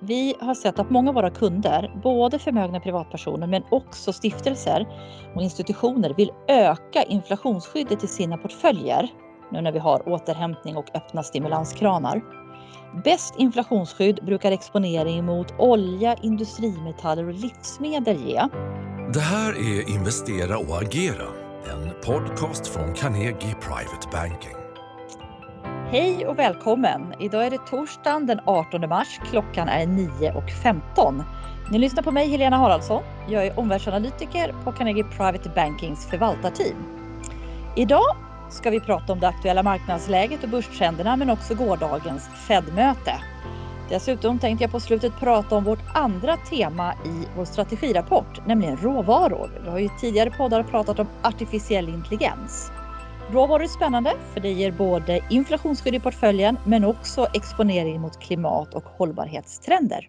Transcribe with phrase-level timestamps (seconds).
[0.00, 4.86] Vi har sett att många av våra kunder, både förmögna privatpersoner men också stiftelser
[5.34, 9.08] och institutioner vill öka inflationsskyddet i sina portföljer
[9.52, 12.22] nu när vi har återhämtning och öppna stimulanskranar.
[13.04, 18.42] Bäst inflationsskydd brukar exponering mot olja, industrimetaller och livsmedel ge.
[19.14, 21.28] Det här är Investera och agera,
[21.72, 24.63] en podcast från Carnegie Private Banking.
[25.94, 27.14] Hej och välkommen!
[27.18, 29.20] Idag är det torsdagen den 18 mars.
[29.30, 31.22] Klockan är 9.15.
[31.70, 33.02] Ni lyssnar på mig Helena Haraldsson.
[33.28, 36.76] Jag är omvärldsanalytiker på Carnegie Private Bankings förvaltarteam.
[37.76, 38.16] Idag
[38.50, 43.14] ska vi prata om det aktuella marknadsläget och börstrenderna men också gårdagens Fed-möte.
[43.88, 49.50] Dessutom tänkte jag på slutet prata om vårt andra tema i vår strategirapport, nämligen råvaror.
[49.64, 52.70] Vi har ju tidigare poddar pratat om artificiell intelligens.
[53.32, 58.18] Då var det spännande för det ger både inflationsskydd i portföljen men också exponering mot
[58.18, 60.08] klimat och hållbarhetstrender.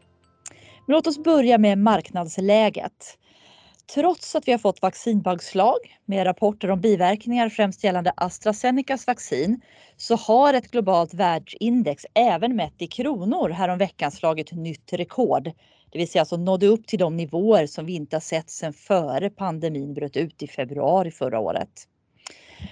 [0.85, 3.17] Men låt oss börja med marknadsläget.
[3.93, 9.61] Trots att vi har fått vaccinbakslag med rapporter om biverkningar främst gällande AstraZenecas vaccin
[9.97, 15.51] så har ett globalt världsindex även mätt i kronor häromveckan slagit nytt rekord.
[15.91, 18.73] Det vill säga alltså nådde upp till de nivåer som vi inte har sett sedan
[18.73, 21.87] före pandemin bröt ut i februari förra året.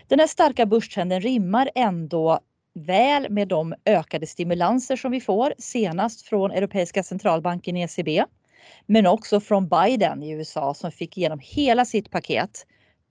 [0.07, 2.39] Den här starka börstrenden rimmar ändå
[2.75, 8.23] väl med de ökade stimulanser som vi får senast från Europeiska centralbanken ECB
[8.85, 12.65] men också från Biden i USA som fick igenom hela sitt paket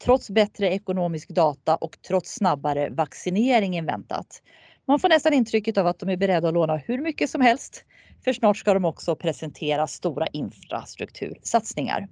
[0.05, 4.43] trots bättre ekonomisk data och trots snabbare vaccinering än väntat.
[4.87, 7.85] Man får nästan intrycket av att de är beredda att låna hur mycket som helst
[8.25, 12.09] för snart ska de också presentera stora infrastruktursatsningar.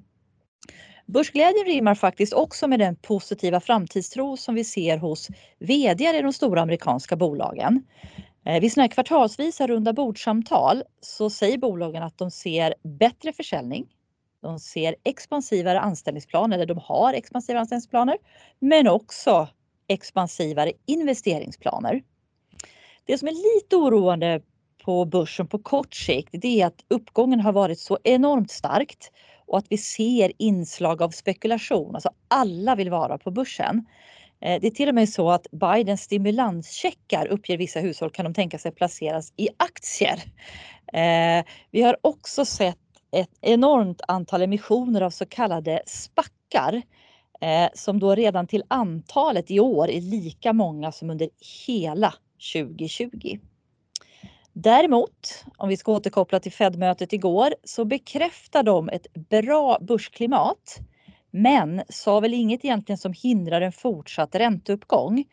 [1.12, 6.32] Börsglädjen rimmar faktiskt också med den positiva framtidstro som vi ser hos VD i de
[6.32, 7.84] stora amerikanska bolagen.
[8.46, 13.86] Eh, vid sådana här kvartalsvisa runda bordsamtal så säger bolagen att de ser bättre försäljning.
[14.42, 18.16] De ser expansivare anställningsplaner, eller de har expansiva anställningsplaner,
[18.58, 19.48] men också
[19.88, 22.02] expansivare investeringsplaner.
[23.04, 24.40] Det som är lite oroande
[24.84, 29.10] på börsen på kort sikt, det är att uppgången har varit så enormt starkt
[29.50, 31.94] och att vi ser inslag av spekulation.
[31.94, 33.86] Alltså alla vill vara på börsen.
[34.40, 38.34] Eh, det är till och med så att Bidens stimulanscheckar uppger vissa hushåll kan de
[38.34, 40.22] tänka sig placeras i aktier.
[40.92, 42.78] Eh, vi har också sett
[43.12, 46.82] ett enormt antal emissioner av så kallade spackar
[47.40, 51.28] eh, som då redan till antalet i år är lika många som under
[51.66, 52.14] hela
[52.54, 53.38] 2020.
[54.52, 60.78] Däremot, om vi ska återkoppla till Fed-mötet igår, så bekräftar de ett bra börsklimat
[61.30, 65.24] men sa väl inget egentligen som hindrar en fortsatt ränteuppgång.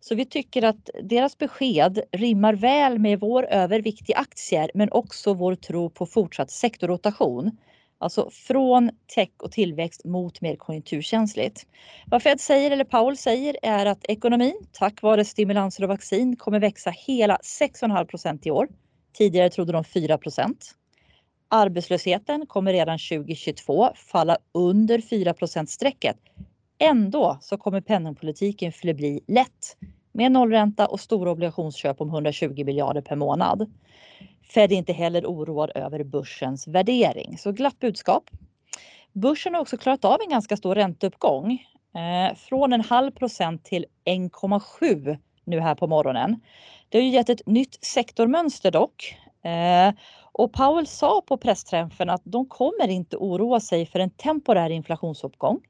[0.00, 5.34] Så vi tycker att deras besked rimmar väl med vår övervikt i aktier men också
[5.34, 7.58] vår tro på fortsatt sektorrotation.
[7.98, 11.66] Alltså från tech och tillväxt mot mer konjunkturkänsligt.
[12.06, 16.60] Vad Fed säger, eller Powell säger, är att ekonomin tack vare stimulanser och vaccin kommer
[16.60, 18.68] växa hela 6,5 procent i år.
[19.12, 20.74] Tidigare trodde de 4 procent.
[21.48, 26.16] Arbetslösheten kommer redan 2022 falla under 4 strecket.
[26.78, 29.76] Ändå så kommer penningpolitiken förbli lätt
[30.12, 33.72] med nollränta och stora obligationsköp om 120 miljarder per månad.
[34.48, 38.30] Fed är inte heller oroad över börsens värdering, så glatt budskap.
[39.12, 41.52] Börsen har också klarat av en ganska stor ränteuppgång
[41.94, 46.40] eh, från en halv procent till 1,7 nu här på morgonen.
[46.88, 49.16] Det har ju gett ett nytt sektormönster dock.
[49.42, 49.92] Eh,
[50.32, 55.60] och Powell sa på pressträffen att de kommer inte oroa sig för en temporär inflationsuppgång.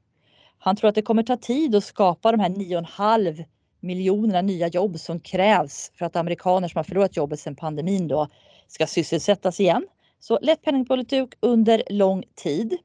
[0.59, 3.45] Han tror att det kommer ta tid att skapa de här 9,5
[3.87, 8.27] miljonerna nya jobb som krävs för att amerikaner som har förlorat jobbet sedan pandemin då
[8.67, 9.87] ska sysselsättas igen.
[10.19, 12.77] Så lätt penningpolitik under lång tid.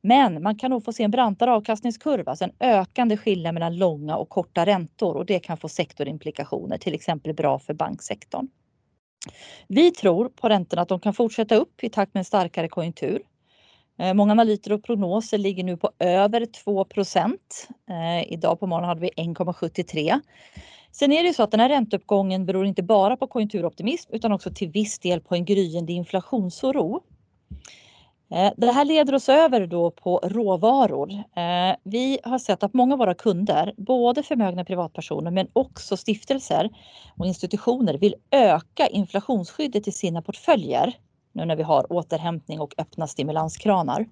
[0.00, 4.16] Men man kan nog få se en brantare avkastningskurva, alltså en ökande skillnad mellan långa
[4.16, 8.48] och korta räntor och det kan få sektorimplikationer, till exempel bra för banksektorn.
[9.68, 13.22] Vi tror på räntorna att de kan fortsätta upp i takt med en starkare konjunktur.
[13.98, 16.86] Eh, många analyser och prognoser ligger nu på över 2
[17.90, 20.20] eh, Idag på morgonen hade vi 1,73.
[20.92, 24.50] Sen är det så att den här ränteuppgången beror inte bara på konjunkturoptimism utan också
[24.50, 27.00] till viss del på en gryende inflationsoro.
[28.30, 31.10] Eh, det här leder oss över då på råvaror.
[31.12, 36.70] Eh, vi har sett att många av våra kunder, både förmögna privatpersoner men också stiftelser
[37.16, 40.94] och institutioner vill öka inflationsskyddet i sina portföljer
[41.32, 44.06] nu när vi har återhämtning och öppna stimulanskranar.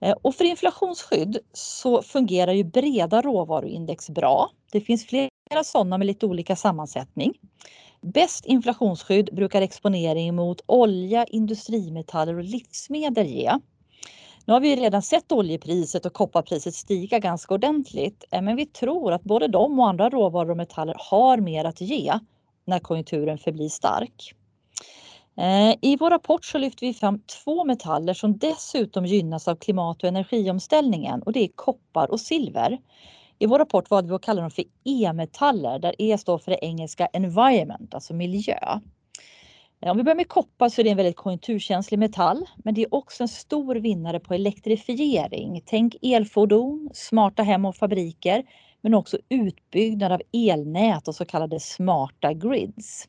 [0.00, 4.50] Eh, och för inflationsskydd så fungerar ju breda råvaruindex bra.
[4.72, 7.32] Det finns flera sådana med lite olika sammansättning.
[8.00, 13.52] Bäst inflationsskydd brukar exponering mot olja, industrimetaller och livsmedel ge.
[14.44, 19.12] Nu har vi redan sett oljepriset och kopparpriset stiga ganska ordentligt, eh, men vi tror
[19.12, 22.12] att både de och andra råvaror och metaller har mer att ge
[22.64, 24.34] när konjunkturen förblir stark.
[25.36, 30.02] Eh, I vår rapport så lyfter vi fram två metaller som dessutom gynnas av klimat
[30.02, 32.78] och energiomställningen och det är koppar och silver.
[33.38, 36.64] I vår rapport valde vi att kalla dem för E-metaller där E står för det
[36.64, 38.58] engelska environment, alltså miljö.
[39.82, 42.82] Eh, om vi börjar med koppar så är det en väldigt konjunkturkänslig metall, men det
[42.82, 45.62] är också en stor vinnare på elektrifiering.
[45.66, 48.44] Tänk elfordon, smarta hem och fabriker,
[48.80, 53.08] men också utbyggnad av elnät och så kallade smarta grids.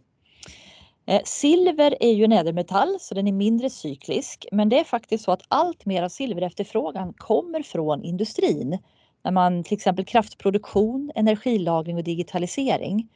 [1.05, 5.23] Eh, silver är ju en ädelmetall så den är mindre cyklisk, men det är faktiskt
[5.23, 8.77] så att allt mer av silverefterfrågan kommer från industrin.
[9.23, 13.09] När man till exempel kraftproduktion, energilagring och digitalisering.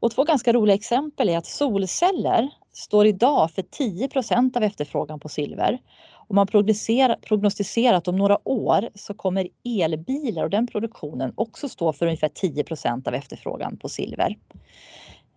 [0.00, 5.28] Och två ganska roliga exempel är att solceller står idag för 10% av efterfrågan på
[5.28, 5.78] silver.
[6.12, 11.92] Och man prognostiserar att om några år så kommer elbilar och den produktionen också stå
[11.92, 14.36] för ungefär 10% av efterfrågan på silver.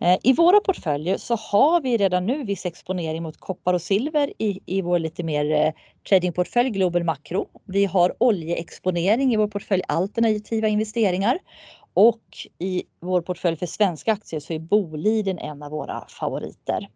[0.01, 4.33] Eh, I våra portföljer så har vi redan nu viss exponering mot koppar och silver
[4.37, 5.73] i, i vår lite mer eh,
[6.09, 7.47] tradingportfölj Global Macro.
[7.65, 11.39] Vi har oljeexponering i vår portfölj alternativa investeringar
[11.93, 12.21] och
[12.59, 16.89] i vår portfölj för svenska aktier så är Boliden en av våra favoriter.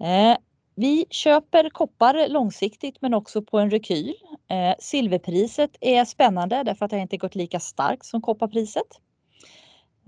[0.00, 0.36] Eh,
[0.74, 4.14] vi köper koppar långsiktigt men också på en rekyl.
[4.78, 8.86] Silverpriset är spännande därför att det inte gått lika starkt som kopparpriset.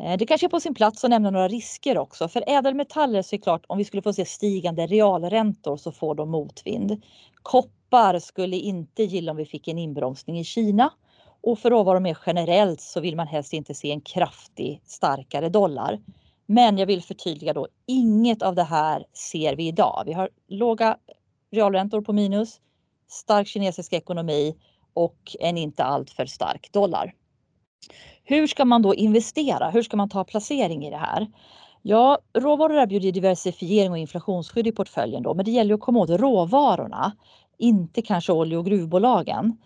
[0.03, 2.29] Eh, det kanske är på sin plats att nämna några risker också.
[2.29, 6.15] För ädelmetaller så är det klart om vi skulle få se stigande realräntor så får
[6.15, 7.03] de motvind.
[7.43, 10.93] Koppar skulle inte gilla om vi fick en inbromsning i Kina.
[11.43, 16.01] Och för råvaror mer generellt så vill man helst inte se en kraftig starkare dollar.
[16.47, 20.03] Men jag vill förtydliga då, inget av det här ser vi idag.
[20.07, 20.97] Vi har låga
[21.53, 22.61] realräntor på minus,
[23.09, 24.57] stark kinesisk ekonomi
[24.95, 27.15] och en inte alltför stark dollar.
[28.25, 29.71] Hur ska man då investera?
[29.71, 31.27] Hur ska man ta placering i det här?
[31.83, 36.11] Ja, råvaror erbjuder diversifiering och inflationsskydd i portföljen då, men det gäller att komma åt
[36.11, 37.17] råvarorna,
[37.59, 39.57] inte kanske olje och gruvbolagen.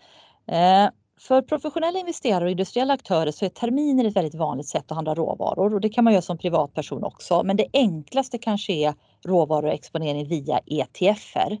[0.47, 0.89] Eh,
[1.19, 5.15] för professionella investerare och industriella aktörer så är terminer ett väldigt vanligt sätt att handla
[5.15, 7.43] råvaror och det kan man göra som privatperson också.
[7.43, 8.93] Men det enklaste kanske är
[9.25, 11.57] råvaruexponering via ETFer.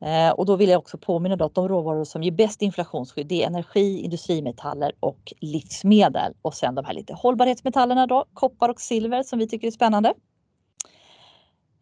[0.00, 3.26] Eh, och då vill jag också påminna om att de råvaror som ger bäst inflationsskydd
[3.26, 6.34] det är energi, industrimetaller och livsmedel.
[6.42, 10.14] Och sen de här lite hållbarhetsmetallerna då, koppar och silver som vi tycker är spännande.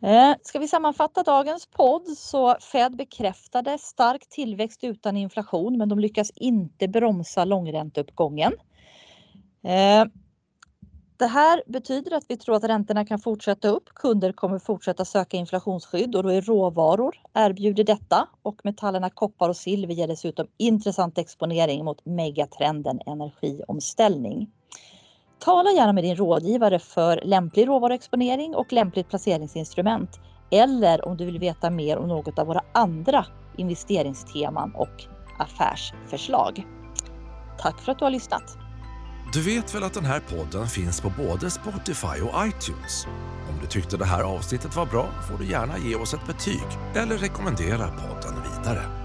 [0.02, 5.98] Eh, ska vi sammanfatta dagens podd så Fed bekräftade stark tillväxt utan inflation men de
[5.98, 8.52] lyckas inte bromsa långränteuppgången.
[9.64, 10.04] Eh,
[11.24, 13.88] det här betyder att vi tror att räntorna kan fortsätta upp.
[13.94, 19.56] Kunder kommer fortsätta söka inflationsskydd och då är råvaror erbjuder detta och metallerna koppar och
[19.56, 24.50] silver ger dessutom intressant exponering mot megatrenden energiomställning.
[25.38, 30.10] Tala gärna med din rådgivare för lämplig råvaruexponering och lämpligt placeringsinstrument
[30.50, 33.26] eller om du vill veta mer om något av våra andra
[33.58, 35.04] investeringsteman och
[35.38, 36.66] affärsförslag.
[37.58, 38.63] Tack för att du har lyssnat!
[39.32, 43.06] Du vet väl att den här podden finns på både Spotify och iTunes?
[43.48, 46.66] Om du tyckte det här avsnittet var bra får du gärna ge oss ett betyg
[46.94, 49.03] eller rekommendera podden vidare.